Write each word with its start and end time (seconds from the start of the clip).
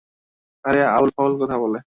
আরে 0.65 0.81
আউল-ফাউল 0.89 1.33
কথা 1.41 1.55
বলে। 1.57 1.81